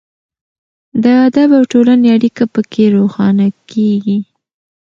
[1.03, 4.17] د ادب او ټولنې اړیکه پکې روښانه کیږي.